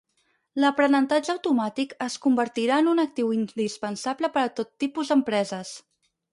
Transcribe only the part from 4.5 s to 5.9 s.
tot tipus d'empreses.